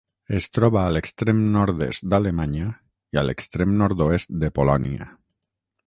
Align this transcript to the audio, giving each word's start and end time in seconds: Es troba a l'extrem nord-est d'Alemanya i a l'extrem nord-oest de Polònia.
Es 0.35 0.45
troba 0.57 0.79
a 0.83 0.93
l'extrem 0.95 1.43
nord-est 1.57 2.07
d'Alemanya 2.13 2.71
i 3.17 3.21
a 3.23 3.27
l'extrem 3.29 3.79
nord-oest 3.83 4.35
de 4.47 4.55
Polònia. 4.61 5.11